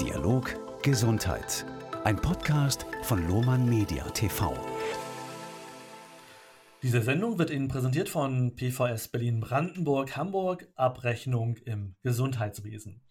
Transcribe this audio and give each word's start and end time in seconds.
Dialog 0.00 0.56
Gesundheit. 0.82 1.66
Ein 2.02 2.16
Podcast 2.16 2.86
von 3.02 3.28
Lohmann 3.28 3.68
Media 3.68 4.02
TV. 4.08 4.56
Diese 6.82 7.02
Sendung 7.02 7.38
wird 7.38 7.50
Ihnen 7.50 7.68
präsentiert 7.68 8.08
von 8.08 8.56
PVS 8.56 9.08
Berlin 9.08 9.40
Brandenburg 9.40 10.16
Hamburg 10.16 10.66
Abrechnung 10.76 11.56
im 11.66 11.94
Gesundheitswesen. 12.02 13.02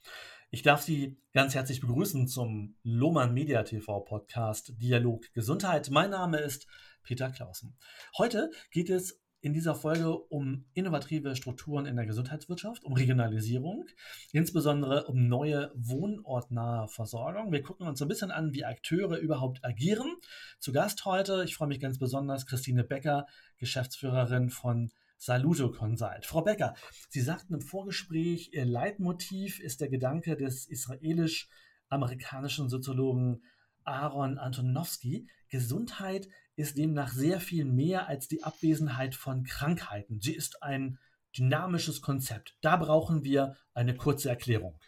Ich 0.49 0.63
darf 0.63 0.81
Sie 0.81 1.21
ganz 1.33 1.53
herzlich 1.53 1.81
begrüßen 1.81 2.27
zum 2.27 2.75
Lohmann 2.83 3.33
Media 3.33 3.63
TV 3.63 4.01
Podcast 4.01 4.73
Dialog 4.81 5.31
Gesundheit. 5.33 5.91
Mein 5.91 6.09
Name 6.09 6.39
ist 6.39 6.67
Peter 7.03 7.29
Clausen. 7.29 7.77
Heute 8.17 8.49
geht 8.71 8.89
es 8.89 9.20
in 9.41 9.53
dieser 9.53 9.75
Folge 9.75 10.15
um 10.15 10.65
innovative 10.73 11.35
Strukturen 11.35 11.87
in 11.87 11.95
der 11.95 12.05
Gesundheitswirtschaft, 12.05 12.83
um 12.83 12.93
Regionalisierung, 12.93 13.87
insbesondere 14.31 15.07
um 15.07 15.27
neue 15.27 15.71
wohnortnahe 15.75 16.87
Versorgung. 16.87 17.51
Wir 17.51 17.63
gucken 17.63 17.87
uns 17.87 18.01
ein 18.01 18.07
bisschen 18.07 18.31
an, 18.31 18.53
wie 18.53 18.65
Akteure 18.65 19.17
überhaupt 19.17 19.65
agieren. 19.65 20.15
Zu 20.59 20.71
Gast 20.71 21.05
heute, 21.05 21.43
ich 21.43 21.55
freue 21.55 21.69
mich 21.69 21.79
ganz 21.79 21.97
besonders, 21.97 22.45
Christine 22.45 22.83
Becker, 22.83 23.25
Geschäftsführerin 23.57 24.51
von 24.51 24.91
Saluto 25.17 25.71
Consult. 25.71 26.25
Frau 26.25 26.41
Becker, 26.41 26.75
Sie 27.09 27.21
sagten 27.21 27.55
im 27.55 27.61
Vorgespräch, 27.61 28.51
Ihr 28.53 28.65
Leitmotiv 28.65 29.59
ist 29.59 29.81
der 29.81 29.89
Gedanke 29.89 30.35
des 30.35 30.67
israelisch-amerikanischen 30.67 32.69
Soziologen 32.69 33.41
Aaron 33.83 34.37
Antonowski. 34.37 35.27
Gesundheit 35.49 36.27
ist 36.55 36.77
demnach 36.77 37.11
sehr 37.11 37.39
viel 37.39 37.65
mehr 37.65 38.07
als 38.07 38.27
die 38.27 38.43
Abwesenheit 38.43 39.15
von 39.15 39.43
Krankheiten. 39.43 40.19
Sie 40.19 40.35
ist 40.35 40.63
ein 40.63 40.99
dynamisches 41.37 42.01
Konzept. 42.01 42.55
Da 42.61 42.75
brauchen 42.75 43.23
wir 43.23 43.55
eine 43.73 43.95
kurze 43.95 44.29
Erklärung. 44.29 44.79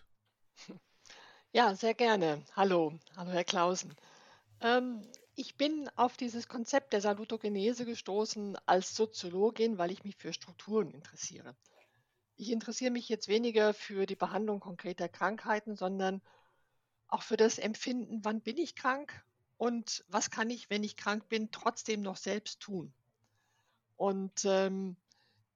Ja, 1.56 1.76
sehr 1.76 1.94
gerne. 1.94 2.44
Hallo, 2.56 2.98
hallo 3.16 3.30
Herr 3.30 3.44
Clausen. 3.44 3.94
Ähm, 4.60 5.04
ich 5.36 5.56
bin 5.56 5.88
auf 5.96 6.18
dieses 6.18 6.48
Konzept 6.48 6.94
der 6.94 7.02
Salutogenese 7.02 7.86
gestoßen 7.86 8.58
als 8.66 8.96
Soziologin, 8.96 9.78
weil 9.78 9.92
ich 9.92 10.04
mich 10.04 10.16
für 10.16 10.34
Strukturen 10.34 10.90
interessiere. 10.90 11.56
Ich 12.36 12.52
interessiere 12.52 12.90
mich 12.90 13.08
jetzt 13.08 13.28
weniger 13.28 13.76
für 13.76 14.08
die 14.08 14.16
Behandlung 14.16 14.60
konkreter 14.60 15.08
Krankheiten, 15.08 15.76
sondern 15.76 16.24
auch 17.08 17.22
für 17.22 17.38
das 17.38 17.60
Empfinden, 17.60 18.26
wann 18.26 18.42
bin 18.42 18.58
ich 18.58 18.76
krank 18.76 19.24
und 19.64 20.04
was 20.10 20.30
kann 20.30 20.50
ich, 20.50 20.70
wenn 20.70 20.84
ich 20.84 20.98
krank 20.98 21.30
bin, 21.30 21.50
trotzdem 21.50 22.02
noch 22.02 22.18
selbst 22.18 22.60
tun. 22.60 22.94
Und 23.96 24.44
ähm, 24.44 24.98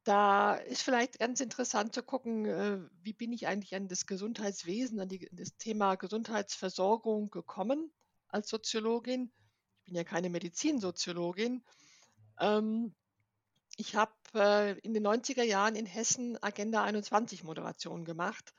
da 0.05 0.55
ist 0.55 0.81
vielleicht 0.81 1.19
ganz 1.19 1.41
interessant 1.41 1.93
zu 1.93 2.03
gucken, 2.03 2.45
äh, 2.45 2.79
wie 3.03 3.11
bin 3.11 3.33
ich 3.33 3.47
eigentlich 3.47 3.75
an 3.75 3.89
das 3.89 4.05
Gesundheitswesen, 4.05 5.01
an 5.01 5.09
die, 5.09 5.27
das 5.33 5.57
Thema 5.57 5.95
Gesundheitsversorgung 5.95 7.31
gekommen 7.31 7.91
als 8.29 8.47
Soziologin. 8.47 9.29
Ich 9.79 9.83
bin 9.83 9.95
ja 9.95 10.05
keine 10.05 10.29
Medizinsoziologin. 10.29 11.61
Ähm, 12.39 12.95
ich 13.75 13.97
habe 13.97 14.13
äh, 14.35 14.79
in 14.79 14.93
den 14.93 15.05
90er 15.05 15.43
Jahren 15.43 15.75
in 15.75 15.85
Hessen 15.85 16.41
Agenda 16.41 16.81
21 16.81 17.43
Moderation 17.43 18.05
gemacht. 18.05 18.53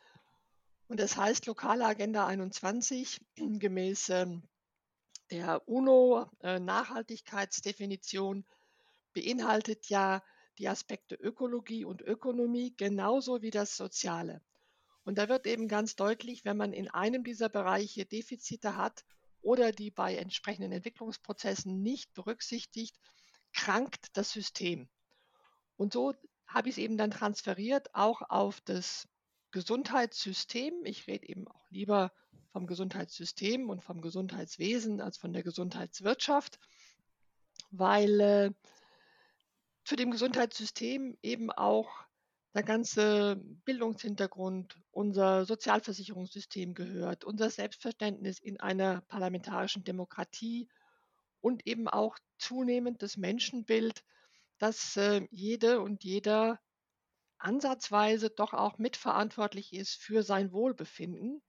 Und 0.89 1.01
das 1.01 1.17
heißt 1.17 1.47
lokale 1.47 1.87
Agenda 1.87 2.27
21 2.27 3.23
gemäß 3.37 4.11
ähm, 4.11 4.43
der 5.31 5.69
UNO-Nachhaltigkeitsdefinition 5.69 8.45
beinhaltet 9.13 9.89
ja 9.89 10.23
die 10.59 10.69
Aspekte 10.69 11.15
Ökologie 11.15 11.85
und 11.85 12.03
Ökonomie 12.03 12.75
genauso 12.77 13.43
wie 13.43 13.51
das 13.51 13.77
Soziale. 13.77 14.43
Und 15.05 15.19
da 15.19 15.29
wird 15.29 15.47
eben 15.47 15.69
ganz 15.69 15.97
deutlich, 15.97 16.45
wenn 16.45 16.57
man 16.57 16.73
in 16.73 16.91
einem 16.91 17.25
dieser 17.25 17.49
Bereiche 17.49 18.05
Defizite 18.05 18.77
hat 18.77 19.05
oder 19.41 19.73
die 19.73 19.91
bei 19.91 20.17
entsprechenden 20.17 20.73
Entwicklungsprozessen 20.73 21.83
nicht 21.83 22.13
berücksichtigt, 22.13 22.97
krankt 23.53 24.09
das 24.13 24.33
System. 24.33 24.89
Und 25.77 25.93
so 25.93 26.13
habe 26.47 26.69
ich 26.69 26.75
es 26.75 26.79
eben 26.79 26.97
dann 26.97 27.11
transferiert 27.11 27.95
auch 27.95 28.23
auf 28.29 28.61
das 28.63 29.09
Gesundheitssystem. 29.51 30.85
Ich 30.85 31.07
rede 31.07 31.29
eben 31.29 31.49
auch 31.49 31.71
lieber 31.71 32.13
vom 32.53 32.67
Gesundheitssystem 32.67 33.69
und 33.69 33.83
vom 33.85 34.01
Gesundheitswesen 34.01 35.01
als 35.01 35.19
von 35.19 35.33
der 35.33 35.43
Gesundheitswirtschaft, 35.43 36.59
weil 37.71 38.21
äh, 38.21 38.51
dem 39.97 40.11
Gesundheitssystem 40.11 41.17
eben 41.23 41.51
auch 41.51 41.89
der 42.55 42.63
ganze 42.63 43.37
Bildungshintergrund, 43.65 44.79
unser 44.91 45.45
Sozialversicherungssystem 45.45 46.75
gehört, 46.75 47.25
unser 47.25 47.51
Selbstverständnis 47.51 48.39
in 48.39 48.59
einer 48.59 49.03
parlamentarischen 49.03 49.85
Demokratie 49.85 50.69
und 51.41 51.67
eben 51.67 51.89
auch 51.89 52.19
zunehmend 52.39 53.03
das 53.03 53.17
Menschenbild, 53.17 54.05
dass 54.59 54.97
äh, 54.97 55.27
jede 55.31 55.81
und 55.81 56.05
jeder 56.05 56.61
ansatzweise 57.39 58.31
doch 58.31 58.55
auch 58.55 58.79
mitverantwortlich 58.79 59.73
ist 59.73 59.95
für 59.95 60.23
sein 60.23 60.53
Wohlbefinden 60.53 61.43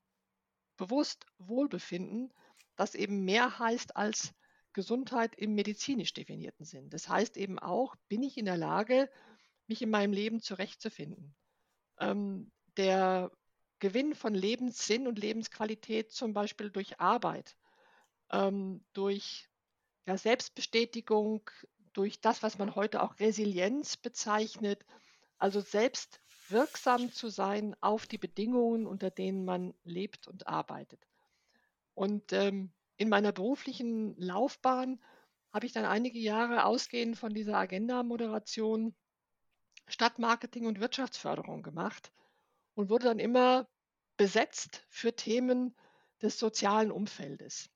bewusst 0.79 1.25
Wohlbefinden, 1.37 2.33
das 2.75 2.95
eben 2.95 3.25
mehr 3.25 3.59
heißt 3.59 3.95
als 3.95 4.33
Gesundheit 4.73 5.35
im 5.35 5.53
medizinisch 5.53 6.13
definierten 6.13 6.65
Sinn. 6.65 6.89
Das 6.89 7.09
heißt 7.09 7.37
eben 7.37 7.59
auch, 7.59 7.95
bin 8.07 8.23
ich 8.23 8.37
in 8.37 8.45
der 8.45 8.57
Lage, 8.57 9.09
mich 9.67 9.81
in 9.81 9.89
meinem 9.89 10.13
Leben 10.13 10.41
zurechtzufinden. 10.41 11.35
Ähm, 11.99 12.51
der 12.77 13.31
Gewinn 13.79 14.15
von 14.15 14.33
Lebenssinn 14.33 15.07
und 15.07 15.19
Lebensqualität 15.19 16.11
zum 16.11 16.33
Beispiel 16.33 16.69
durch 16.69 16.99
Arbeit, 16.99 17.57
ähm, 18.31 18.85
durch 18.93 19.49
ja, 20.07 20.17
Selbstbestätigung, 20.17 21.49
durch 21.91 22.21
das, 22.21 22.41
was 22.41 22.57
man 22.57 22.75
heute 22.75 23.03
auch 23.03 23.19
Resilienz 23.19 23.97
bezeichnet, 23.97 24.85
also 25.37 25.59
selbst 25.59 26.21
wirksam 26.51 27.11
zu 27.11 27.29
sein 27.29 27.75
auf 27.81 28.07
die 28.07 28.17
Bedingungen, 28.17 28.85
unter 28.85 29.11
denen 29.11 29.45
man 29.45 29.73
lebt 29.83 30.27
und 30.27 30.47
arbeitet. 30.47 31.07
Und 31.93 32.33
ähm, 32.33 32.71
in 32.97 33.09
meiner 33.09 33.31
beruflichen 33.31 34.19
Laufbahn 34.19 34.99
habe 35.53 35.65
ich 35.65 35.73
dann 35.73 35.85
einige 35.85 36.19
Jahre 36.19 36.65
ausgehend 36.65 37.17
von 37.17 37.33
dieser 37.33 37.57
Agenda-Moderation 37.57 38.95
Stadtmarketing 39.87 40.67
und 40.67 40.79
Wirtschaftsförderung 40.79 41.63
gemacht 41.63 42.11
und 42.75 42.89
wurde 42.89 43.05
dann 43.05 43.19
immer 43.19 43.67
besetzt 44.17 44.85
für 44.89 45.15
Themen 45.15 45.75
des 46.21 46.37
sozialen 46.37 46.91
Umfeldes. 46.91 47.69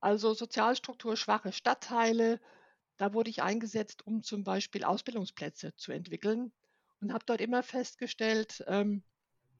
Also 0.00 0.32
sozialstrukturschwache 0.32 1.52
Stadtteile, 1.52 2.40
da 2.96 3.12
wurde 3.12 3.30
ich 3.30 3.42
eingesetzt, 3.42 4.06
um 4.06 4.22
zum 4.22 4.44
Beispiel 4.44 4.84
Ausbildungsplätze 4.84 5.74
zu 5.76 5.92
entwickeln 5.92 6.52
und 7.00 7.12
habe 7.12 7.24
dort 7.26 7.40
immer 7.40 7.62
festgestellt, 7.62 8.64
ähm, 8.66 9.02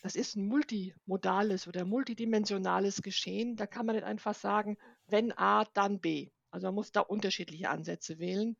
das 0.03 0.15
ist 0.15 0.37
ein 0.37 0.47
multimodales 0.47 1.67
oder 1.67 1.85
multidimensionales 1.85 3.03
Geschehen. 3.03 3.57
Da 3.57 3.67
kann 3.67 3.87
man 3.87 3.97
nicht 3.97 4.05
einfach 4.05 4.35
sagen, 4.35 4.79
wenn 5.07 5.37
A, 5.37 5.65
dann 5.75 6.01
B. 6.01 6.31
Also 6.51 6.69
man 6.69 6.77
muss 6.77 6.93
da 6.93 7.01
unterschiedliche 7.01 7.69
Ansätze 7.69 8.19
wählen. 8.19 8.57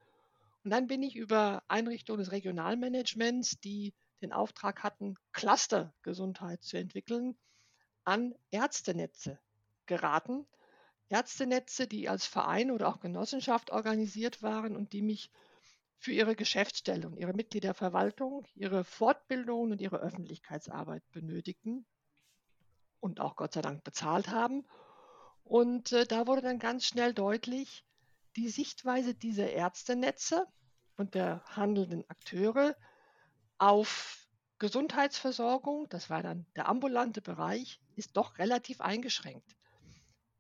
Und 0.65 0.71
dann 0.71 0.89
bin 0.89 1.03
ich 1.03 1.15
über 1.15 1.63
Einrichtungen 1.69 2.21
des 2.21 2.33
Regionalmanagements, 2.33 3.61
die 3.61 3.95
den 4.21 4.33
Auftrag 4.33 4.83
hatten, 4.83 5.15
Clustergesundheit 5.33 6.63
zu 6.63 6.77
entwickeln, 6.77 7.37
an 8.05 8.35
Ärztenetze 8.51 9.39
geraten. 9.87 10.45
Ärztenetze, 11.09 11.87
die 11.87 12.09
als 12.09 12.27
Verein 12.27 12.71
oder 12.71 12.89
auch 12.89 13.01
Genossenschaft 13.01 13.71
organisiert 13.71 14.43
waren 14.43 14.77
und 14.77 14.93
die 14.93 15.03
mich 15.03 15.31
für 15.99 16.13
ihre 16.13 16.37
Geschäftsstelle 16.37 17.07
und 17.07 17.17
ihre 17.17 17.33
Mitgliederverwaltung, 17.33 18.47
ihre 18.55 18.85
Fortbildung 18.85 19.73
und 19.73 19.81
ihre 19.81 19.99
Öffentlichkeitsarbeit 19.99 21.03
benötigten 21.11 21.87
und 23.01 23.21
auch 23.21 23.37
Gott 23.37 23.53
sei 23.53 23.63
Dank 23.63 23.83
bezahlt 23.85 24.29
haben. 24.29 24.65
Und 25.45 25.93
äh, 25.93 26.07
da 26.07 26.27
wurde 26.27 26.43
dann 26.43 26.59
ganz 26.59 26.85
schnell 26.87 27.15
deutlich, 27.15 27.85
die 28.37 28.49
Sichtweise 28.49 29.15
dieser 29.15 29.51
Ärztenetze 29.51 30.47
und 30.97 31.15
der 31.15 31.43
handelnden 31.47 32.09
Akteure 32.09 32.77
auf 33.59 34.29
Gesundheitsversorgung, 34.59 35.89
das 35.89 36.11
war 36.11 36.23
dann 36.23 36.47
der 36.57 36.69
ambulante 36.69 37.23
Bereich, 37.23 37.81
ist 37.97 38.17
doch 38.17 38.39
relativ 38.39 38.81
eingeschränkt. 38.81 39.57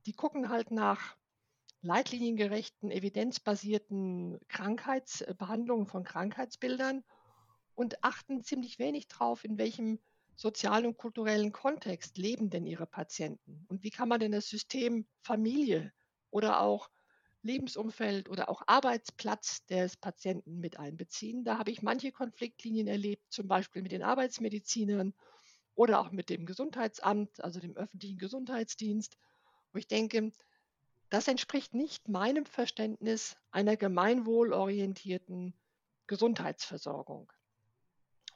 Die 0.06 0.12
gucken 0.12 0.48
halt 0.48 0.70
nach 0.70 1.16
leitliniengerechten, 1.82 2.90
evidenzbasierten 2.90 4.38
Krankheitsbehandlungen 4.48 5.86
von 5.86 6.04
Krankheitsbildern 6.04 7.04
und 7.74 8.02
achten 8.04 8.42
ziemlich 8.42 8.78
wenig 8.78 9.08
drauf, 9.08 9.44
in 9.44 9.58
welchem 9.58 10.00
sozialen 10.34 10.86
und 10.86 10.96
kulturellen 10.96 11.52
Kontext 11.52 12.18
leben 12.18 12.50
denn 12.50 12.66
ihre 12.66 12.86
Patienten 12.86 13.64
und 13.68 13.82
wie 13.82 13.90
kann 13.90 14.08
man 14.08 14.20
denn 14.20 14.32
das 14.32 14.48
System 14.48 15.06
Familie 15.22 15.92
oder 16.30 16.60
auch 16.60 16.90
Lebensumfeld 17.42 18.28
oder 18.28 18.48
auch 18.48 18.62
Arbeitsplatz 18.66 19.64
des 19.66 19.96
Patienten 19.96 20.58
mit 20.58 20.78
einbeziehen. 20.78 21.44
Da 21.44 21.58
habe 21.58 21.70
ich 21.70 21.82
manche 21.82 22.10
Konfliktlinien 22.12 22.88
erlebt, 22.88 23.24
zum 23.30 23.46
Beispiel 23.46 23.82
mit 23.82 23.92
den 23.92 24.02
Arbeitsmedizinern 24.02 25.14
oder 25.74 26.00
auch 26.00 26.10
mit 26.10 26.30
dem 26.30 26.46
Gesundheitsamt, 26.46 27.42
also 27.42 27.60
dem 27.60 27.76
öffentlichen 27.76 28.18
Gesundheitsdienst 28.18 29.16
wo 29.72 29.78
ich 29.78 29.88
denke, 29.88 30.32
das 31.10 31.28
entspricht 31.28 31.74
nicht 31.74 32.08
meinem 32.08 32.46
Verständnis 32.46 33.36
einer 33.50 33.76
gemeinwohlorientierten 33.76 35.54
Gesundheitsversorgung. 36.06 37.32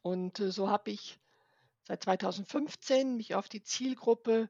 Und 0.03 0.41
äh, 0.41 0.51
so 0.51 0.69
habe 0.69 0.91
ich 0.91 1.19
seit 1.85 2.03
2015 2.03 3.17
mich 3.17 3.35
auf 3.35 3.49
die 3.49 3.63
Zielgruppe 3.63 4.49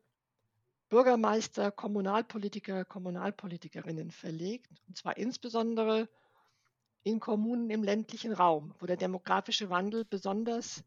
Bürgermeister, 0.89 1.71
Kommunalpolitiker, 1.71 2.85
Kommunalpolitikerinnen 2.85 4.11
verlegt, 4.11 4.71
und 4.89 4.99
zwar 4.99 5.17
insbesondere 5.17 6.09
in 7.03 7.19
Kommunen 7.19 7.71
im 7.71 7.83
ländlichen 7.83 8.33
Raum, 8.33 8.75
wo 8.79 8.87
der 8.87 8.99
demografische 8.99 9.71
Wandel 9.71 10.05
besonders 10.05 10.85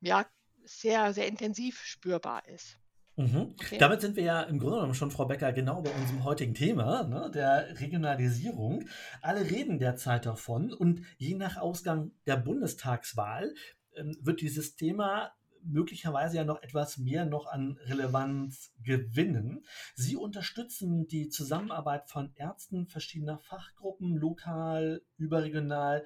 ja, 0.00 0.24
sehr, 0.64 1.12
sehr 1.12 1.26
intensiv 1.26 1.82
spürbar 1.82 2.46
ist. 2.46 2.78
Mhm. 3.18 3.54
Okay. 3.60 3.78
Damit 3.78 4.00
sind 4.00 4.14
wir 4.14 4.22
ja 4.22 4.42
im 4.42 4.60
Grunde 4.60 4.76
genommen 4.76 4.94
schon, 4.94 5.10
Frau 5.10 5.24
Becker, 5.24 5.52
genau 5.52 5.82
bei 5.82 5.90
unserem 5.90 6.22
heutigen 6.22 6.54
Thema, 6.54 7.02
ne, 7.02 7.30
der 7.34 7.80
Regionalisierung. 7.80 8.84
Alle 9.22 9.50
reden 9.50 9.80
derzeit 9.80 10.24
davon 10.24 10.72
und 10.72 11.02
je 11.16 11.34
nach 11.34 11.56
Ausgang 11.56 12.12
der 12.26 12.36
Bundestagswahl 12.36 13.52
ähm, 13.96 14.16
wird 14.22 14.40
dieses 14.40 14.76
Thema 14.76 15.32
möglicherweise 15.64 16.36
ja 16.36 16.44
noch 16.44 16.62
etwas 16.62 16.96
mehr 16.96 17.26
noch 17.26 17.46
an 17.46 17.76
Relevanz 17.86 18.72
gewinnen. 18.84 19.64
Sie 19.96 20.14
unterstützen 20.14 21.08
die 21.08 21.28
Zusammenarbeit 21.28 22.08
von 22.08 22.32
Ärzten 22.36 22.86
verschiedener 22.86 23.38
Fachgruppen, 23.38 24.16
lokal, 24.16 25.02
überregional 25.16 26.04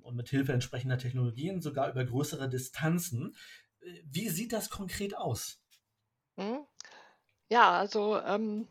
und 0.00 0.14
mit 0.14 0.28
Hilfe 0.28 0.52
entsprechender 0.52 0.98
Technologien 0.98 1.60
sogar 1.60 1.90
über 1.90 2.04
größere 2.04 2.48
Distanzen. 2.48 3.34
Äh, 3.80 4.02
wie 4.04 4.28
sieht 4.28 4.52
das 4.52 4.70
konkret 4.70 5.16
aus? 5.16 5.59
Hm? 6.40 6.66
Ja, 7.50 7.72
also 7.72 8.18
ähm, 8.18 8.66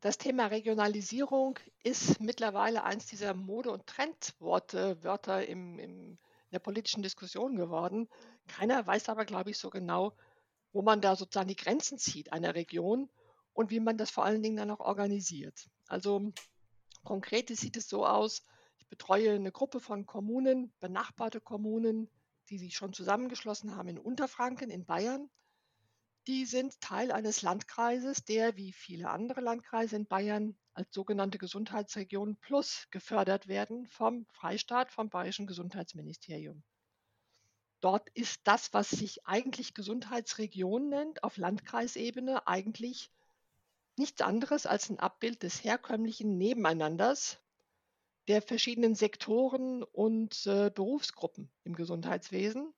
das 0.00 0.18
Thema 0.18 0.46
Regionalisierung 0.46 1.56
ist 1.84 2.20
mittlerweile 2.20 2.82
eins 2.82 3.06
dieser 3.06 3.32
Mode- 3.32 3.70
und 3.70 3.86
Trendworte, 3.86 5.02
Wörter 5.04 5.46
im, 5.46 5.78
im, 5.78 5.94
in 6.12 6.18
der 6.50 6.58
politischen 6.58 7.02
Diskussion 7.02 7.54
geworden. 7.54 8.08
Keiner 8.48 8.84
weiß 8.84 9.08
aber, 9.08 9.24
glaube 9.24 9.50
ich, 9.50 9.58
so 9.58 9.70
genau, 9.70 10.14
wo 10.72 10.82
man 10.82 11.00
da 11.00 11.14
sozusagen 11.14 11.48
die 11.48 11.54
Grenzen 11.54 11.96
zieht 11.96 12.32
einer 12.32 12.56
Region 12.56 13.08
und 13.52 13.70
wie 13.70 13.80
man 13.80 13.96
das 13.96 14.10
vor 14.10 14.24
allen 14.24 14.42
Dingen 14.42 14.56
dann 14.56 14.72
auch 14.72 14.80
organisiert. 14.80 15.70
Also 15.86 16.32
konkret 17.04 17.56
sieht 17.56 17.76
es 17.76 17.88
so 17.88 18.04
aus, 18.04 18.42
ich 18.78 18.88
betreue 18.88 19.32
eine 19.34 19.52
Gruppe 19.52 19.78
von 19.78 20.06
Kommunen, 20.06 20.72
benachbarte 20.80 21.40
Kommunen, 21.40 22.10
die 22.48 22.58
sich 22.58 22.74
schon 22.74 22.92
zusammengeschlossen 22.92 23.76
haben 23.76 23.88
in 23.88 23.98
Unterfranken, 23.98 24.70
in 24.70 24.84
Bayern. 24.84 25.30
Die 26.28 26.46
sind 26.46 26.80
Teil 26.80 27.10
eines 27.10 27.42
Landkreises, 27.42 28.24
der 28.24 28.56
wie 28.56 28.72
viele 28.72 29.10
andere 29.10 29.40
Landkreise 29.40 29.96
in 29.96 30.06
Bayern 30.06 30.56
als 30.72 30.94
sogenannte 30.94 31.36
Gesundheitsregion 31.36 32.36
Plus 32.36 32.86
gefördert 32.92 33.48
werden 33.48 33.88
vom 33.88 34.26
Freistaat, 34.26 34.92
vom 34.92 35.10
Bayerischen 35.10 35.48
Gesundheitsministerium. 35.48 36.62
Dort 37.80 38.08
ist 38.10 38.40
das, 38.44 38.72
was 38.72 38.88
sich 38.90 39.26
eigentlich 39.26 39.74
Gesundheitsregion 39.74 40.88
nennt, 40.88 41.24
auf 41.24 41.36
Landkreisebene 41.38 42.46
eigentlich 42.46 43.10
nichts 43.96 44.20
anderes 44.20 44.64
als 44.66 44.90
ein 44.90 45.00
Abbild 45.00 45.42
des 45.42 45.64
herkömmlichen 45.64 46.38
Nebeneinanders 46.38 47.40
der 48.28 48.42
verschiedenen 48.42 48.94
Sektoren 48.94 49.82
und 49.82 50.46
äh, 50.46 50.70
Berufsgruppen 50.70 51.50
im 51.64 51.74
Gesundheitswesen. 51.74 52.72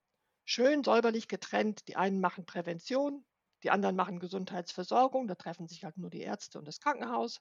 Schön 0.46 0.82
säuberlich 0.82 1.28
getrennt. 1.28 1.86
Die 1.88 1.96
einen 1.96 2.20
machen 2.20 2.46
Prävention, 2.46 3.22
die 3.64 3.70
anderen 3.70 3.96
machen 3.96 4.20
Gesundheitsversorgung. 4.20 5.26
Da 5.26 5.34
treffen 5.34 5.66
sich 5.66 5.84
halt 5.84 5.96
nur 5.96 6.10
die 6.10 6.20
Ärzte 6.20 6.58
und 6.58 6.68
das 6.68 6.80
Krankenhaus. 6.80 7.40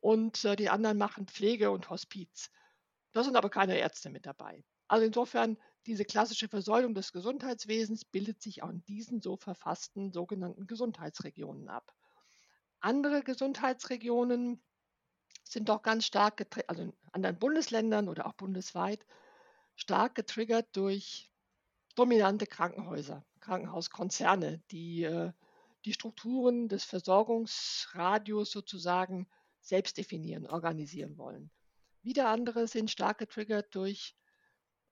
Und 0.00 0.44
äh, 0.44 0.56
die 0.56 0.70
anderen 0.70 0.98
machen 0.98 1.28
Pflege 1.28 1.70
und 1.70 1.90
Hospiz. 1.90 2.50
Da 3.12 3.22
sind 3.22 3.36
aber 3.36 3.50
keine 3.50 3.78
Ärzte 3.78 4.10
mit 4.10 4.26
dabei. 4.26 4.64
Also 4.88 5.04
insofern 5.06 5.58
diese 5.86 6.04
klassische 6.04 6.48
Versäulung 6.48 6.94
des 6.94 7.12
Gesundheitswesens 7.12 8.04
bildet 8.04 8.42
sich 8.42 8.62
auch 8.62 8.70
in 8.70 8.84
diesen 8.84 9.20
so 9.20 9.36
verfassten 9.36 10.12
sogenannten 10.12 10.66
Gesundheitsregionen 10.66 11.68
ab. 11.68 11.94
Andere 12.80 13.22
Gesundheitsregionen 13.22 14.62
sind 15.44 15.68
doch 15.68 15.82
ganz 15.82 16.06
stark, 16.06 16.46
also 16.66 16.82
in 16.82 16.92
anderen 17.12 17.38
Bundesländern 17.38 18.08
oder 18.08 18.26
auch 18.26 18.34
bundesweit, 18.34 19.04
stark 19.74 20.14
getriggert 20.14 20.68
durch 20.72 21.30
dominante 21.94 22.46
Krankenhäuser, 22.46 23.24
Krankenhauskonzerne, 23.40 24.60
die 24.70 25.04
äh, 25.04 25.32
die 25.84 25.92
Strukturen 25.92 26.68
des 26.68 26.84
Versorgungsradios 26.84 28.50
sozusagen 28.50 29.26
selbst 29.60 29.96
definieren, 29.96 30.46
organisieren 30.46 31.16
wollen. 31.16 31.50
Wieder 32.02 32.28
andere 32.28 32.66
sind 32.66 32.90
stark 32.90 33.18
getriggert 33.18 33.74
durch 33.74 34.14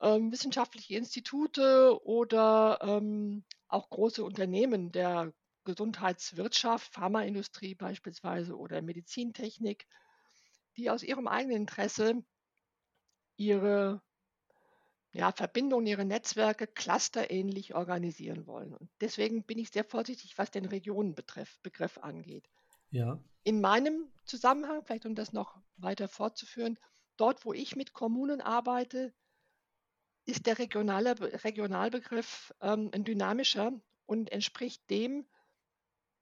ähm, 0.00 0.30
wissenschaftliche 0.30 0.94
Institute 0.96 1.98
oder 2.04 2.78
ähm, 2.82 3.44
auch 3.66 3.90
große 3.90 4.22
Unternehmen 4.22 4.92
der 4.92 5.32
Gesundheitswirtschaft, 5.64 6.92
Pharmaindustrie 6.94 7.74
beispielsweise 7.74 8.56
oder 8.56 8.80
Medizintechnik, 8.80 9.86
die 10.76 10.90
aus 10.90 11.02
ihrem 11.02 11.28
eigenen 11.28 11.58
Interesse 11.58 12.22
ihre 13.36 14.02
ja, 15.12 15.32
Verbindungen, 15.32 15.86
ihre 15.86 16.04
Netzwerke 16.04 16.66
clusterähnlich 16.66 17.74
organisieren 17.74 18.46
wollen. 18.46 18.74
Und 18.74 18.90
deswegen 19.00 19.42
bin 19.42 19.58
ich 19.58 19.70
sehr 19.70 19.84
vorsichtig, 19.84 20.36
was 20.36 20.50
den 20.50 20.66
Regionenbegriff 20.66 21.98
angeht. 21.98 22.48
Ja. 22.90 23.18
In 23.42 23.60
meinem 23.60 24.10
Zusammenhang, 24.24 24.82
vielleicht 24.84 25.06
um 25.06 25.14
das 25.14 25.32
noch 25.32 25.58
weiter 25.76 26.08
fortzuführen, 26.08 26.78
dort, 27.16 27.44
wo 27.44 27.52
ich 27.52 27.76
mit 27.76 27.92
Kommunen 27.92 28.40
arbeite, 28.40 29.14
ist 30.24 30.46
der 30.46 30.58
regionale, 30.58 31.14
Regionalbegriff 31.44 32.54
ähm, 32.60 32.90
ein 32.92 33.04
dynamischer 33.04 33.72
und 34.04 34.30
entspricht 34.30 34.88
dem 34.90 35.26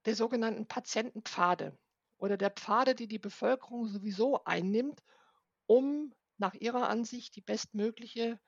der 0.04 0.14
sogenannten 0.14 0.66
Patientenpfade 0.66 1.76
oder 2.18 2.36
der 2.36 2.50
Pfade, 2.50 2.94
die 2.94 3.08
die 3.08 3.18
Bevölkerung 3.18 3.88
sowieso 3.88 4.44
einnimmt, 4.44 5.02
um 5.66 6.14
nach 6.38 6.54
ihrer 6.54 6.88
Ansicht 6.88 7.34
die 7.34 7.40
bestmögliche 7.40 8.38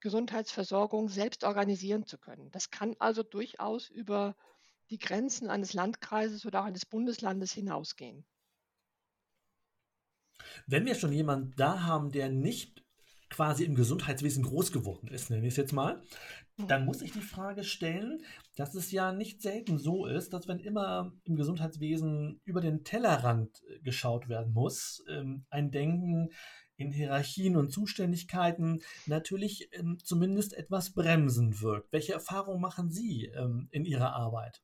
Gesundheitsversorgung 0.00 1.08
selbst 1.08 1.44
organisieren 1.44 2.06
zu 2.06 2.18
können. 2.18 2.50
Das 2.50 2.70
kann 2.70 2.94
also 2.98 3.22
durchaus 3.22 3.88
über 3.88 4.36
die 4.90 4.98
Grenzen 4.98 5.50
eines 5.50 5.74
Landkreises 5.74 6.46
oder 6.46 6.62
auch 6.62 6.66
eines 6.66 6.86
Bundeslandes 6.86 7.52
hinausgehen. 7.52 8.24
Wenn 10.66 10.86
wir 10.86 10.94
schon 10.94 11.12
jemanden 11.12 11.54
da 11.56 11.82
haben, 11.82 12.10
der 12.10 12.28
nicht 12.28 12.84
quasi 13.30 13.64
im 13.64 13.74
Gesundheitswesen 13.74 14.42
groß 14.42 14.72
geworden 14.72 15.08
ist, 15.08 15.30
nenne 15.30 15.46
ich 15.46 15.52
es 15.52 15.56
jetzt 15.58 15.72
mal, 15.72 16.02
dann 16.66 16.86
muss 16.86 17.02
ich 17.02 17.12
die 17.12 17.20
Frage 17.20 17.62
stellen, 17.62 18.22
dass 18.56 18.74
es 18.74 18.90
ja 18.90 19.12
nicht 19.12 19.42
selten 19.42 19.78
so 19.78 20.06
ist, 20.06 20.32
dass 20.32 20.48
wenn 20.48 20.58
immer 20.58 21.12
im 21.24 21.36
Gesundheitswesen 21.36 22.40
über 22.44 22.60
den 22.60 22.84
Tellerrand 22.84 23.62
äh, 23.68 23.80
geschaut 23.80 24.28
werden 24.28 24.52
muss, 24.52 25.04
ähm, 25.08 25.44
ein 25.50 25.70
Denken 25.70 26.30
in 26.78 26.92
Hierarchien 26.92 27.56
und 27.56 27.70
Zuständigkeiten 27.70 28.82
natürlich 29.06 29.68
ähm, 29.72 29.98
zumindest 30.02 30.54
etwas 30.54 30.94
bremsen 30.94 31.60
wirkt. 31.60 31.92
Welche 31.92 32.14
Erfahrungen 32.14 32.60
machen 32.60 32.90
Sie 32.90 33.26
ähm, 33.26 33.68
in 33.70 33.84
Ihrer 33.84 34.14
Arbeit? 34.14 34.62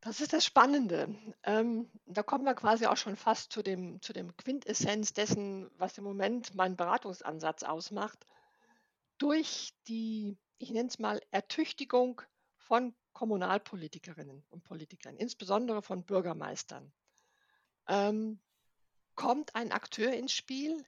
Das 0.00 0.20
ist 0.20 0.32
das 0.32 0.44
Spannende. 0.44 1.14
Ähm, 1.42 1.90
da 2.06 2.22
kommen 2.22 2.44
wir 2.44 2.54
quasi 2.54 2.86
auch 2.86 2.96
schon 2.96 3.16
fast 3.16 3.52
zu 3.52 3.62
dem, 3.62 4.00
zu 4.02 4.12
dem 4.12 4.36
Quintessenz 4.36 5.14
dessen, 5.14 5.70
was 5.78 5.98
im 5.98 6.04
Moment 6.04 6.54
mein 6.54 6.76
Beratungsansatz 6.76 7.62
ausmacht. 7.62 8.26
Durch 9.18 9.72
die, 9.88 10.36
ich 10.58 10.70
nenne 10.70 10.88
es 10.88 10.98
mal, 10.98 11.20
Ertüchtigung 11.30 12.20
von 12.56 12.94
Kommunalpolitikerinnen 13.14 14.44
und 14.50 14.62
Politikern, 14.64 15.16
insbesondere 15.16 15.80
von 15.80 16.04
Bürgermeistern, 16.04 16.92
ähm, 17.88 18.40
kommt 19.14 19.54
ein 19.54 19.72
Akteur 19.72 20.12
ins 20.12 20.32
Spiel, 20.32 20.84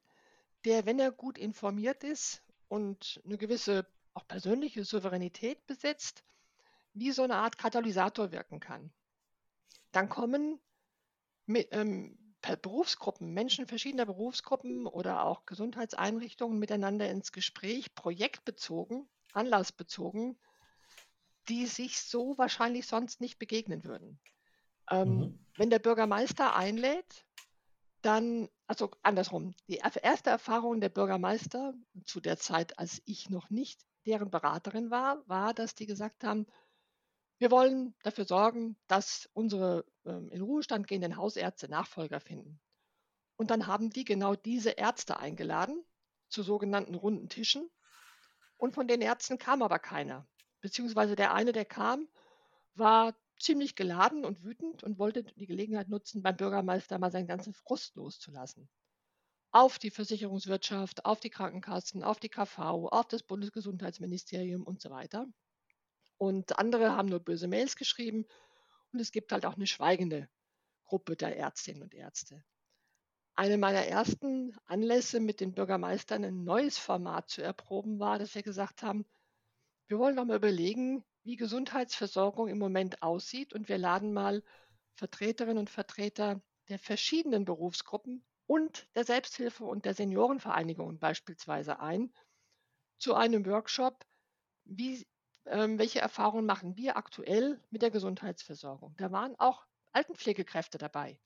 der, 0.65 0.87
wenn 0.87 0.99
er 0.99 1.13
gut 1.13 1.39
informiert 1.39 2.05
ist 2.05 2.43
und 2.69 3.21
eine 3.25 3.39
gewisse 3.39 3.87
auch 4.15 4.27
persönliche 4.27 4.85
Souveränität 4.85 5.67
besitzt, 5.67 6.25
wie 6.95 7.13
so 7.13 7.23
eine 7.23 7.37
Art 7.37 7.59
Katalysator 7.59 8.33
wirken 8.33 8.61
kann 8.61 8.91
dann 9.97 10.11
kommen 10.11 10.61
mit, 11.47 11.69
ähm, 11.73 12.19
Berufsgruppen, 12.63 13.33
Menschen 13.33 13.67
verschiedener 13.67 14.07
Berufsgruppen 14.07 14.87
oder 14.87 15.25
auch 15.25 15.47
Gesundheitseinrichtungen 15.47 16.61
miteinander 16.61 17.11
ins 17.11 17.33
Gespräch, 17.33 17.93
projektbezogen, 17.97 19.09
anlassbezogen, 19.33 20.39
die 21.49 21.67
sich 21.67 22.01
so 22.01 22.39
wahrscheinlich 22.39 22.87
sonst 22.87 23.21
nicht 23.21 23.39
begegnen 23.39 23.83
würden. 23.85 24.21
Ähm, 24.91 25.09
mhm. 25.09 25.47
Wenn 25.57 25.71
der 25.71 25.81
Bürgermeister 25.81 26.55
einlädt, 26.55 27.25
dann, 28.03 28.49
also 28.67 28.91
andersrum, 29.03 29.55
die 29.69 29.77
erste 29.77 30.31
Erfahrung 30.31 30.81
der 30.81 30.89
Bürgermeister 30.89 31.75
zu 32.05 32.21
der 32.21 32.37
Zeit, 32.39 32.79
als 32.79 33.03
ich 33.07 33.31
noch 33.31 33.51
nicht 33.51 33.85
deren 34.07 34.31
Beraterin 34.31 34.91
war, 34.91 35.27
war, 35.29 35.55
dass 35.55 35.75
die 35.75 35.87
gesagt 35.87 36.25
haben, 36.25 36.47
Wir 37.39 37.51
wollen 37.51 37.95
dafür 38.03 38.25
sorgen, 38.25 38.77
dass 38.87 39.29
unsere 39.35 39.85
ähm, 40.05 40.31
in 40.31 40.41
Ruhestand 40.43 40.87
gehenden 40.87 41.17
Hausärzte 41.17 41.69
Nachfolger 41.69 42.21
finden. 42.21 42.61
Und 43.37 43.51
dann 43.51 43.67
haben 43.67 43.91
die 43.91 44.05
genau 44.05 44.35
diese 44.35 44.71
Ärzte 44.71 45.19
eingeladen 45.19 45.85
zu 46.29 46.43
sogenannten 46.43 46.95
runden 46.95 47.29
Tischen. 47.29 47.71
Und 48.57 48.75
von 48.75 48.89
den 48.89 49.03
Ärzten 49.03 49.39
kam 49.39 49.63
aber 49.63 49.79
keiner. 49.79 50.27
Beziehungsweise 50.61 51.17
der 51.17 51.35
eine, 51.35 51.53
der 51.53 51.67
kam, 51.67 52.09
war 52.75 53.15
ziemlich 53.39 53.75
geladen 53.75 54.25
und 54.25 54.43
wütend 54.45 54.83
und 54.83 54.99
wollte 54.99 55.25
die 55.25 55.47
Gelegenheit 55.47 55.89
nutzen, 55.89 56.23
beim 56.23 56.37
Bürgermeister 56.37 56.99
mal 56.99 57.11
seinen 57.11 57.27
ganzen 57.27 57.55
Frust 57.55 57.97
loszulassen. 57.97 58.69
Auf 59.51 59.79
die 59.79 59.91
Versicherungswirtschaft, 59.91 61.05
auf 61.05 61.21
die 61.21 61.31
Krankenkassen, 61.31 62.03
auf 62.03 62.19
die 62.19 62.29
KV, 62.29 62.89
auf 62.91 63.09
das 63.09 63.23
Bundesgesundheitsministerium 63.23 64.63
und 64.63 64.81
so 64.81 64.91
weiter. 64.91 65.27
Und 66.19 66.59
andere 66.59 66.97
haben 66.97 67.09
nur 67.09 67.21
böse 67.21 67.49
Mails 67.49 67.77
geschrieben 67.77 68.27
und 68.93 69.01
es 69.01 69.13
gibt 69.13 69.33
halt 69.33 69.45
auch 69.45 69.57
eine 69.57 69.67
schweigende 69.67 70.29
Gruppe 70.85 71.17
der 71.17 71.37
Ärztinnen 71.37 71.83
und 71.83 71.95
Ärzte. 71.95 72.43
Eine 73.35 73.59
meiner 73.59 73.85
ersten 73.85 74.57
Anlässe 74.65 75.21
mit 75.21 75.41
den 75.41 75.53
Bürgermeistern 75.53 76.25
ein 76.25 76.45
neues 76.45 76.79
Format 76.79 77.29
zu 77.29 77.43
erproben 77.43 77.99
war, 77.99 78.19
dass 78.19 78.35
wir 78.35 78.43
gesagt 78.43 78.83
haben, 78.83 79.05
wir 79.89 79.99
wollen 79.99 80.17
doch 80.17 80.25
mal 80.25 80.37
überlegen, 80.37 81.05
wie 81.27 81.37
Gesundheitsversorgung 81.37 82.49
im 82.49 82.59
Moment 82.59 83.03
aussieht 83.03 83.53
und 83.53 83.69
wir 83.69 83.79
laden 83.79 84.13
mal 84.13 84.45
Vertreterinnen 84.95 85.59
und 85.59 85.69
Vertreter 85.69 86.41
der 86.69 86.79
verschiedenen 86.79 87.45
Berufsgruppen 87.45 88.25
und 88.47 88.89
der 88.95 89.05
Selbsthilfe 89.05 89.65
und 89.65 89.85
der 89.85 89.95
Seniorenvereinigungen 89.95 90.99
beispielsweise 90.99 91.81
ein 91.81 92.13
zu 92.99 93.15
einem 93.15 93.45
Workshop, 93.45 94.07
wie, 94.65 95.05
ähm, 95.47 95.79
welche 95.79 96.01
Erfahrungen 96.01 96.47
machen 96.47 96.77
wir 96.77 96.97
aktuell 96.97 97.61
mit 97.71 97.83
der 97.83 97.91
Gesundheitsversorgung. 97.91 98.95
Da 98.97 99.11
waren 99.11 99.35
auch 99.39 99.67
Altenpflegekräfte 99.93 100.79
dabei. 100.79 101.19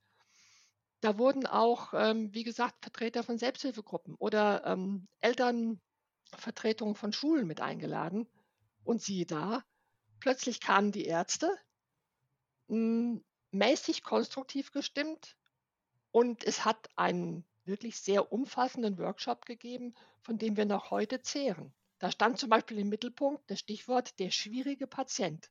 Da 1.03 1.19
wurden 1.19 1.47
auch, 1.47 1.93
ähm, 1.95 2.33
wie 2.35 2.45
gesagt, 2.45 2.77
Vertreter 2.83 3.23
von 3.23 3.39
Selbsthilfegruppen 3.39 4.15
oder 4.15 4.65
ähm, 4.67 5.09
Elternvertretungen 5.21 6.95
von 6.95 7.13
Schulen 7.13 7.47
mit 7.47 7.61
eingeladen. 7.61 8.27
Und 8.83 9.03
siehe 9.03 9.27
da, 9.27 9.63
plötzlich 10.21 10.61
kamen 10.61 10.93
die 10.93 11.05
Ärzte, 11.05 11.51
hm, 12.69 13.25
mäßig 13.51 14.03
konstruktiv 14.03 14.73
gestimmt 14.73 15.37
und 16.13 16.45
es 16.45 16.65
hat 16.65 16.89
einen 16.97 17.45
wirklich 17.65 17.99
sehr 17.99 18.33
umfassenden 18.33 18.99
Workshop 18.99 19.47
gegeben, 19.47 19.95
von 20.21 20.39
dem 20.39 20.57
wir 20.57 20.67
noch 20.67 20.91
heute 20.91 21.23
zehren. 21.23 21.73
Da 21.99 22.11
stand 22.11 22.39
zum 22.39 22.49
Beispiel 22.49 22.79
im 22.79 22.89
Mittelpunkt 22.89 23.51
das 23.51 23.61
Stichwort 23.61 24.19
der 24.19 24.31
schwierige 24.31 24.87
Patient 24.87 25.51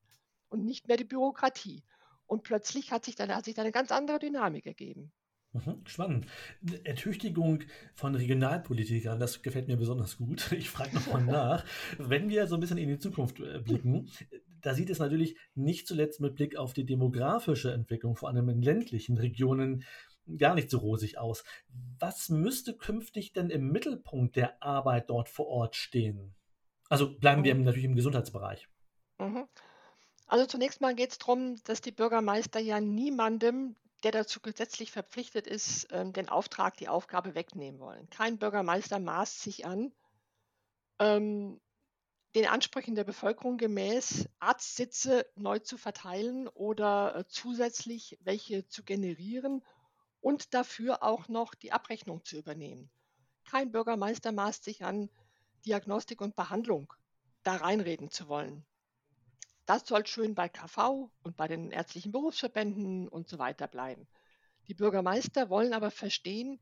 und 0.50 0.66
nicht 0.66 0.88
mehr 0.88 0.98
die 0.98 1.04
Bürokratie. 1.04 1.84
Und 2.26 2.44
plötzlich 2.44 2.92
hat 2.92 3.06
sich 3.06 3.16
dann, 3.16 3.34
hat 3.34 3.46
sich 3.46 3.56
dann 3.56 3.66
eine 3.66 3.72
ganz 3.72 3.92
andere 3.92 4.20
Dynamik 4.20 4.66
ergeben. 4.66 5.12
Mhm, 5.52 5.82
spannend. 5.86 6.28
Ertüchtigung 6.84 7.64
von 7.96 8.14
Regionalpolitikern, 8.14 9.20
das 9.20 9.42
gefällt 9.42 9.68
mir 9.68 9.78
besonders 9.78 10.18
gut. 10.18 10.52
Ich 10.52 10.70
frage 10.70 10.94
nochmal 10.96 11.24
nach. 11.26 11.66
Wenn 11.98 12.30
wir 12.30 12.46
so 12.48 12.56
ein 12.56 12.62
bisschen 12.62 12.78
in 12.78 12.90
die 12.90 13.00
Zukunft 13.00 13.40
äh, 13.40 13.60
blicken, 13.60 14.12
da 14.62 14.74
sieht 14.74 14.89
es 14.89 15.00
natürlich 15.00 15.38
nicht 15.56 15.88
zuletzt 15.88 16.20
mit 16.20 16.36
Blick 16.36 16.56
auf 16.56 16.74
die 16.74 16.86
demografische 16.86 17.72
Entwicklung, 17.72 18.16
vor 18.16 18.30
allem 18.30 18.50
in 18.50 18.62
ländlichen 18.62 19.18
Regionen, 19.18 19.84
gar 20.38 20.56
nicht 20.56 20.70
so 20.70 20.78
rosig 20.78 21.18
aus. 21.18 21.44
Was 22.00 22.30
müsste 22.30 22.75
künftig 22.75 23.34
denn 23.34 23.50
im 23.50 23.72
Mittelpunkt 23.72 24.36
der 24.36 24.62
Arbeit 24.62 25.10
dort 25.10 25.30
vor 25.30 25.48
Ort 25.48 25.75
stehen? 25.75 26.36
Also 26.88 27.18
bleiben 27.18 27.44
wir 27.44 27.56
mhm. 27.56 27.63
natürlich 27.63 27.86
im 27.86 27.96
Gesundheitsbereich. 27.96 28.68
Mhm. 29.18 29.48
Also 30.28 30.46
zunächst 30.46 30.82
mal 30.82 30.94
geht 30.94 31.12
es 31.12 31.18
darum, 31.18 31.56
dass 31.63 31.82
die 31.82 31.92
Bürgermeister 31.92 32.60
ja 32.60 32.80
niemandem 32.80 33.75
der 34.04 34.12
dazu 34.12 34.39
gesetzlich 34.39 34.92
verpflichtet 34.92 35.48
ist, 35.48 35.88
ähm, 35.92 36.13
den 36.13 36.30
Auftrag, 36.30 36.78
die 36.78 36.88
Aufgabe 36.88 37.36
wegnehmen 37.36 37.80
wollen. 37.80 38.10
Kein 38.10 38.38
Bürgermeister 38.38 39.00
maßt 39.00 39.42
sich 39.42 39.66
an, 39.66 39.92
ähm, 41.00 41.60
den 42.36 42.46
Ansprüchen 42.46 42.96
der 42.96 43.04
Bevölkerung 43.04 43.58
gemäß 43.58 44.30
Arztsitze 44.40 45.26
neu 45.36 45.60
zu 45.60 45.78
verteilen 45.78 46.48
oder 46.48 47.16
äh, 47.16 47.26
zusätzlich 47.28 48.18
welche 48.22 48.68
zu 48.68 48.84
generieren 48.84 49.64
und 50.22 50.54
dafür 50.54 51.02
auch 51.02 51.28
noch 51.28 51.56
die 51.56 51.72
Abrechnung 51.72 52.24
zu 52.24 52.38
übernehmen. 52.38 52.92
Kein 53.46 53.72
Bürgermeister 53.72 54.32
maßt 54.32 54.64
sich 54.64 54.84
an, 54.84 55.10
Diagnostik 55.66 56.22
und 56.22 56.36
Behandlung 56.36 56.94
da 57.44 57.56
reinreden 57.56 58.12
zu 58.12 58.28
wollen. 58.28 58.66
Das 59.66 59.88
soll 59.88 60.06
schön 60.06 60.36
bei 60.36 60.50
KV 60.50 61.10
und 61.24 61.38
bei 61.38 61.48
den 61.48 61.72
ärztlichen 61.72 62.12
Berufsverbänden 62.12 63.08
und 63.08 63.28
so 63.28 63.40
weiter 63.40 63.68
bleiben. 63.68 64.08
Die 64.68 64.74
Bürgermeister 64.74 65.50
wollen 65.50 65.74
aber 65.74 65.90
verstehen, 65.90 66.60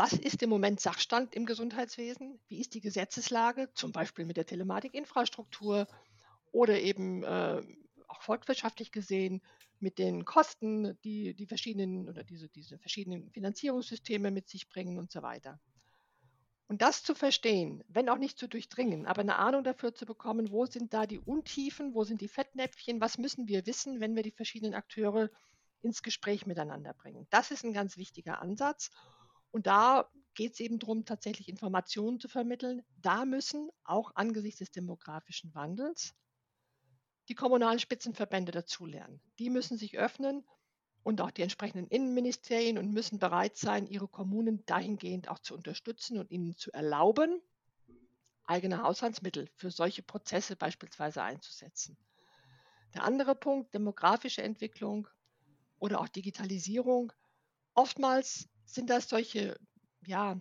was 0.00 0.14
ist 0.14 0.42
im 0.42 0.48
Moment 0.48 0.80
Sachstand 0.80 1.34
im 1.34 1.44
Gesundheitswesen? 1.44 2.40
Wie 2.48 2.58
ist 2.58 2.72
die 2.72 2.80
Gesetzeslage, 2.80 3.68
zum 3.74 3.92
Beispiel 3.92 4.24
mit 4.24 4.38
der 4.38 4.46
Telematikinfrastruktur 4.46 5.86
oder 6.52 6.80
eben 6.80 7.22
äh, 7.22 7.60
auch 8.08 8.22
volkswirtschaftlich 8.22 8.92
gesehen 8.92 9.42
mit 9.78 9.98
den 9.98 10.24
Kosten, 10.24 10.98
die 11.04 11.34
die 11.34 11.46
verschiedenen 11.46 12.08
oder 12.08 12.24
diese, 12.24 12.48
diese 12.48 12.78
verschiedenen 12.78 13.30
Finanzierungssysteme 13.30 14.30
mit 14.30 14.48
sich 14.48 14.70
bringen 14.70 14.96
und 14.96 15.12
so 15.12 15.20
weiter. 15.20 15.60
Und 16.66 16.80
das 16.80 17.02
zu 17.02 17.14
verstehen, 17.14 17.84
wenn 17.88 18.08
auch 18.08 18.16
nicht 18.16 18.38
zu 18.38 18.48
durchdringen, 18.48 19.04
aber 19.04 19.20
eine 19.20 19.36
Ahnung 19.36 19.64
dafür 19.64 19.94
zu 19.94 20.06
bekommen, 20.06 20.50
wo 20.50 20.64
sind 20.64 20.94
da 20.94 21.04
die 21.04 21.18
Untiefen, 21.18 21.92
wo 21.92 22.04
sind 22.04 22.22
die 22.22 22.28
Fettnäpfchen, 22.28 23.02
was 23.02 23.18
müssen 23.18 23.48
wir 23.48 23.66
wissen, 23.66 24.00
wenn 24.00 24.16
wir 24.16 24.22
die 24.22 24.30
verschiedenen 24.30 24.72
Akteure 24.72 25.28
ins 25.82 26.02
Gespräch 26.02 26.46
miteinander 26.46 26.94
bringen. 26.94 27.26
Das 27.28 27.50
ist 27.50 27.64
ein 27.64 27.74
ganz 27.74 27.98
wichtiger 27.98 28.40
Ansatz. 28.40 28.90
Und 29.50 29.66
da 29.66 30.08
geht 30.34 30.52
es 30.52 30.60
eben 30.60 30.78
darum, 30.78 31.04
tatsächlich 31.04 31.48
Informationen 31.48 32.20
zu 32.20 32.28
vermitteln. 32.28 32.82
Da 33.02 33.24
müssen 33.24 33.70
auch 33.84 34.12
angesichts 34.14 34.60
des 34.60 34.70
demografischen 34.70 35.54
Wandels 35.54 36.14
die 37.28 37.34
kommunalen 37.34 37.78
Spitzenverbände 37.78 38.50
dazulernen. 38.50 39.20
Die 39.38 39.50
müssen 39.50 39.78
sich 39.78 39.98
öffnen 39.98 40.44
und 41.02 41.20
auch 41.20 41.30
die 41.30 41.42
entsprechenden 41.42 41.86
Innenministerien 41.86 42.76
und 42.76 42.92
müssen 42.92 43.18
bereit 43.18 43.56
sein, 43.56 43.86
ihre 43.86 44.08
Kommunen 44.08 44.64
dahingehend 44.66 45.28
auch 45.28 45.38
zu 45.38 45.54
unterstützen 45.54 46.18
und 46.18 46.30
ihnen 46.30 46.56
zu 46.56 46.72
erlauben, 46.72 47.40
eigene 48.44 48.82
Haushaltsmittel 48.82 49.48
für 49.54 49.70
solche 49.70 50.02
Prozesse 50.02 50.56
beispielsweise 50.56 51.22
einzusetzen. 51.22 51.96
Der 52.94 53.04
andere 53.04 53.36
Punkt, 53.36 53.72
demografische 53.74 54.42
Entwicklung 54.42 55.06
oder 55.78 56.00
auch 56.00 56.08
Digitalisierung. 56.08 57.12
Oftmals 57.74 58.48
sind 58.74 58.90
das 58.90 59.08
solche 59.08 59.58
ja, 60.02 60.40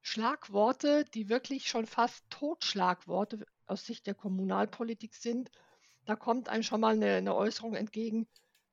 Schlagworte, 0.00 1.04
die 1.14 1.28
wirklich 1.28 1.68
schon 1.68 1.86
fast 1.86 2.24
Totschlagworte 2.30 3.46
aus 3.66 3.84
Sicht 3.84 4.06
der 4.06 4.14
Kommunalpolitik 4.14 5.14
sind. 5.14 5.50
Da 6.04 6.16
kommt 6.16 6.48
einem 6.48 6.62
schon 6.62 6.80
mal 6.80 6.94
eine, 6.94 7.16
eine 7.16 7.34
Äußerung 7.34 7.74
entgegen, 7.74 8.26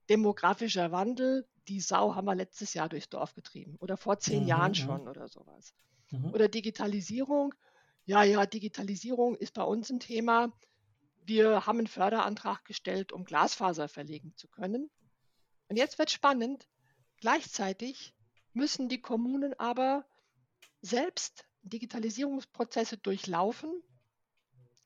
demografischer 0.09 0.91
Wandel, 0.91 1.47
die 1.67 1.79
Sau 1.79 2.15
haben 2.15 2.25
wir 2.25 2.35
letztes 2.35 2.73
Jahr 2.73 2.89
durchs 2.89 3.09
Dorf 3.09 3.33
getrieben 3.33 3.75
oder 3.79 3.97
vor 3.97 4.19
zehn 4.19 4.43
mhm, 4.43 4.47
Jahren 4.47 4.75
schon 4.75 5.07
oder 5.07 5.27
sowas. 5.27 5.73
Mhm. 6.11 6.33
Oder 6.33 6.47
Digitalisierung. 6.47 7.53
Ja, 8.05 8.23
ja, 8.23 8.45
Digitalisierung 8.45 9.35
ist 9.35 9.53
bei 9.55 9.63
uns 9.63 9.89
ein 9.89 9.99
Thema. 9.99 10.53
Wir 11.25 11.65
haben 11.65 11.79
einen 11.79 11.87
Förderantrag 11.87 12.63
gestellt, 12.65 13.11
um 13.11 13.25
Glasfaser 13.25 13.87
verlegen 13.87 14.33
zu 14.35 14.47
können. 14.47 14.91
Und 15.67 15.77
jetzt 15.77 15.97
wird 15.97 16.11
spannend. 16.11 16.67
Gleichzeitig 17.17 18.14
müssen 18.55 18.89
die 18.89 19.01
Kommunen 19.01 19.53
aber 19.59 20.05
selbst 20.81 21.45
Digitalisierungsprozesse 21.63 22.97
durchlaufen. 22.97 23.83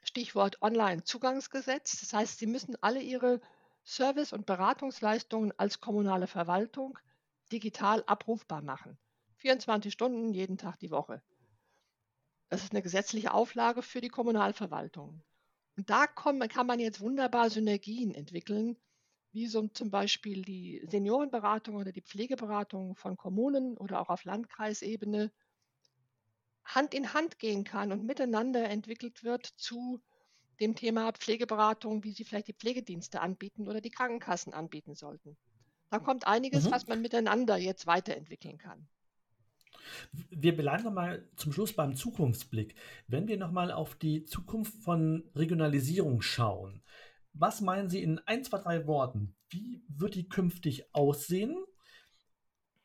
Stichwort 0.01 0.61
Online-Zugangsgesetz. 0.61 1.99
Das 1.99 2.13
heißt, 2.13 2.39
sie 2.39 2.47
müssen 2.47 2.75
alle 2.81 3.01
ihre 3.01 3.41
Service- 3.85 4.33
und 4.33 4.45
Beratungsleistungen 4.45 5.53
als 5.57 5.81
kommunale 5.81 6.27
Verwaltung 6.27 6.97
digital 7.51 8.03
abrufbar 8.05 8.61
machen. 8.61 8.97
24 9.37 9.93
Stunden 9.93 10.33
jeden 10.33 10.57
Tag 10.57 10.79
die 10.79 10.91
Woche. 10.91 11.21
Das 12.49 12.63
ist 12.63 12.71
eine 12.71 12.81
gesetzliche 12.81 13.33
Auflage 13.33 13.81
für 13.81 14.01
die 14.01 14.09
Kommunalverwaltung. 14.09 15.21
Und 15.77 15.89
da 15.89 16.07
kann 16.07 16.67
man 16.67 16.79
jetzt 16.79 16.99
wunderbar 16.99 17.49
Synergien 17.49 18.13
entwickeln, 18.13 18.75
wie 19.31 19.47
so 19.47 19.67
zum 19.67 19.91
Beispiel 19.91 20.41
die 20.41 20.81
Seniorenberatung 20.87 21.75
oder 21.75 21.91
die 21.91 22.01
Pflegeberatung 22.01 22.95
von 22.95 23.15
Kommunen 23.15 23.77
oder 23.77 24.01
auch 24.01 24.09
auf 24.09 24.23
Landkreisebene 24.23 25.31
Hand 26.63 26.93
in 26.93 27.13
Hand 27.13 27.39
gehen 27.39 27.63
kann 27.63 27.91
und 27.91 28.05
miteinander 28.05 28.69
entwickelt 28.69 29.23
wird 29.23 29.45
zu 29.45 30.01
dem 30.59 30.75
Thema 30.75 31.11
Pflegeberatung, 31.13 32.03
wie 32.03 32.11
sie 32.11 32.23
vielleicht 32.23 32.47
die 32.47 32.53
Pflegedienste 32.53 33.21
anbieten 33.21 33.67
oder 33.67 33.81
die 33.81 33.91
Krankenkassen 33.91 34.53
anbieten 34.53 34.95
sollten. 34.95 35.37
Da 35.89 35.99
kommt 35.99 36.27
einiges, 36.27 36.65
mhm. 36.65 36.71
was 36.71 36.87
man 36.87 37.01
miteinander 37.01 37.57
jetzt 37.57 37.87
weiterentwickeln 37.87 38.57
kann. 38.57 38.87
Wir 40.29 40.55
bleiben 40.55 40.83
nochmal 40.83 41.27
zum 41.35 41.51
Schluss 41.51 41.73
beim 41.73 41.95
Zukunftsblick. 41.95 42.75
Wenn 43.07 43.27
wir 43.27 43.37
nochmal 43.37 43.71
auf 43.71 43.95
die 43.95 44.25
Zukunft 44.25 44.75
von 44.83 45.23
Regionalisierung 45.35 46.21
schauen, 46.21 46.83
was 47.39 47.61
meinen 47.61 47.89
Sie 47.89 48.03
in 48.03 48.19
ein, 48.19 48.43
zwei, 48.43 48.59
drei 48.59 48.85
Worten? 48.85 49.35
Wie 49.49 49.81
wird 49.87 50.15
die 50.15 50.27
künftig 50.27 50.93
aussehen? 50.93 51.57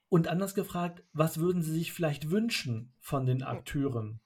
Und 0.08 0.28
anders 0.28 0.54
gefragt, 0.54 1.02
was 1.12 1.38
würden 1.38 1.62
Sie 1.62 1.73
sich 1.73 1.92
vielleicht 1.92 2.30
wünschen 2.30 2.94
von 3.00 3.26
den 3.26 3.42
Akteuren 3.42 4.20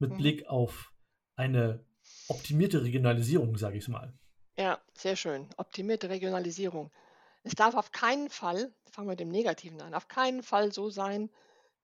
mit 0.00 0.10
mhm. 0.10 0.16
Blick 0.16 0.48
auf 0.48 0.92
eine 1.36 1.84
optimierte 2.26 2.82
Regionalisierung, 2.82 3.56
sage 3.56 3.78
ich 3.78 3.86
mal? 3.88 4.12
Ja, 4.56 4.80
sehr 4.94 5.14
schön. 5.14 5.48
Optimierte 5.56 6.08
Regionalisierung. 6.08 6.90
Es 7.44 7.54
darf 7.54 7.76
auf 7.76 7.92
keinen 7.92 8.28
Fall, 8.28 8.74
fangen 8.90 9.06
wir 9.06 9.12
mit 9.12 9.20
dem 9.20 9.28
Negativen 9.28 9.80
an, 9.80 9.94
auf 9.94 10.08
keinen 10.08 10.42
Fall 10.42 10.72
so 10.72 10.90
sein, 10.90 11.30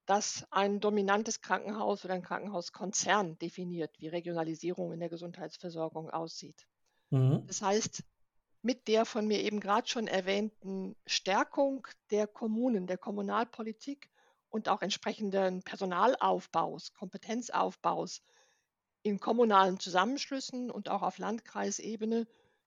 dass 0.05 0.45
ein 0.51 0.81
dominantes 0.81 1.41
Krankenhaus 1.41 2.03
oder 2.03 2.13
ein 2.13 2.21
Krankenhauskonzern 2.21 3.39
definiert, 3.39 3.91
wie 3.99 4.09
Regionalisierung 4.09 4.91
in 4.91 4.99
der 4.99 5.09
Gesundheitsversorgung 5.09 6.09
aussieht. 6.09 6.67
Mhm. 7.09 7.43
Das 7.47 7.61
heißt, 7.61 8.03
mit 8.61 8.87
der 8.87 9.05
von 9.05 9.27
mir 9.27 9.41
eben 9.41 9.59
gerade 9.59 9.87
schon 9.87 10.07
erwähnten 10.07 10.95
Stärkung 11.05 11.87
der 12.09 12.27
Kommunen, 12.27 12.87
der 12.87 12.97
Kommunalpolitik 12.97 14.09
und 14.49 14.69
auch 14.69 14.81
entsprechenden 14.81 15.61
Personalaufbaus, 15.61 16.93
Kompetenzaufbaus 16.93 18.23
in 19.03 19.19
kommunalen 19.19 19.79
Zusammenschlüssen 19.79 20.71
und 20.71 20.89
auch 20.89 21.03
auf 21.03 21.19
Landkreisebene 21.19 22.25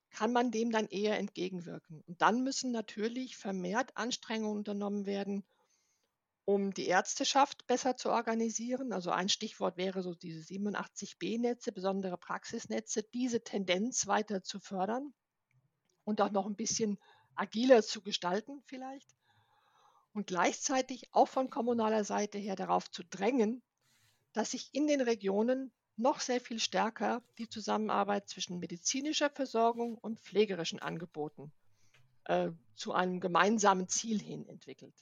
kann 0.09 0.31
man 0.31 0.51
dem 0.51 0.71
dann 0.71 0.87
eher 0.87 1.17
entgegenwirken. 1.17 2.01
Und 2.07 2.21
dann 2.21 2.43
müssen 2.43 2.71
natürlich 2.71 3.35
vermehrt 3.35 3.91
Anstrengungen 3.95 4.57
unternommen 4.57 5.05
werden, 5.05 5.43
um 6.49 6.73
die 6.73 6.87
Ärzteschaft 6.87 7.67
besser 7.67 7.95
zu 7.95 8.09
organisieren. 8.09 8.91
Also 8.91 9.11
ein 9.11 9.29
Stichwort 9.29 9.77
wäre 9.77 10.01
so 10.01 10.15
diese 10.15 10.39
87b-Netze, 10.39 11.71
besondere 11.71 12.17
Praxisnetze, 12.17 13.03
diese 13.03 13.43
Tendenz 13.43 14.07
weiter 14.07 14.41
zu 14.41 14.59
fördern 14.59 15.13
und 16.05 16.21
auch 16.21 16.31
noch 16.31 16.47
ein 16.47 16.55
bisschen 16.55 16.97
agiler 17.35 17.83
zu 17.83 18.01
gestalten 18.01 18.63
vielleicht. 18.65 19.15
Und 20.13 20.25
gleichzeitig 20.25 21.09
auch 21.11 21.27
von 21.27 21.51
kommunaler 21.51 22.03
Seite 22.03 22.39
her 22.39 22.55
darauf 22.55 22.89
zu 22.89 23.03
drängen, 23.03 23.61
dass 24.33 24.49
sich 24.49 24.73
in 24.73 24.87
den 24.87 25.01
Regionen 25.01 25.71
noch 25.97 26.19
sehr 26.19 26.41
viel 26.41 26.59
stärker 26.59 27.21
die 27.37 27.47
Zusammenarbeit 27.47 28.27
zwischen 28.27 28.57
medizinischer 28.57 29.29
Versorgung 29.29 29.99
und 29.99 30.19
pflegerischen 30.19 30.79
Angeboten 30.79 31.51
äh, 32.23 32.49
zu 32.75 32.91
einem 32.91 33.19
gemeinsamen 33.19 33.87
Ziel 33.87 34.19
hin 34.19 34.47
entwickelt. 34.47 34.95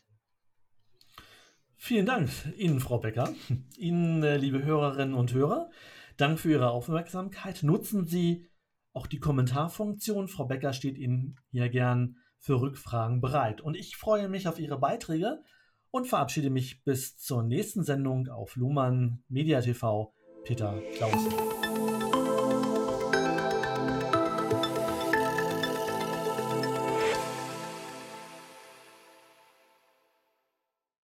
Vielen 1.78 2.08
Dank 2.08 2.30
Ihnen, 2.58 2.80
Frau 2.80 2.98
Becker. 2.98 3.34
Ihnen, 3.78 4.24
äh, 4.24 4.38
liebe 4.38 4.64
Hörerinnen 4.64 5.14
und 5.14 5.34
Hörer, 5.34 5.70
Dank 6.18 6.40
für 6.40 6.52
Ihre 6.52 6.72
Aufmerksamkeit. 6.72 7.62
Nutzen 7.62 8.06
Sie 8.06 8.50
auch 8.94 9.06
die 9.06 9.20
Kommentarfunktion. 9.20 10.28
Frau 10.28 10.46
Becker 10.46 10.74
steht 10.74 10.98
Ihnen 10.98 11.40
hier 11.52 11.70
gern 11.70 12.18
für 12.40 12.60
Rückfragen 12.60 13.22
bereit. 13.22 13.62
Und 13.62 13.78
ich 13.78 13.96
freue 13.96 14.28
mich 14.28 14.48
auf 14.48 14.60
Ihre 14.60 14.80
Beiträge 14.80 15.44
und 15.92 16.08
verabschiede 16.08 16.50
mich 16.50 16.84
bis 16.84 17.18
zur 17.18 17.44
nächsten 17.44 17.84
Sendung 17.84 18.28
auf 18.28 18.56
Luhmann 18.56 19.24
Media 19.30 19.62
TV. 19.62 20.14
Peter 20.44 20.82
Klausen. 20.96 21.67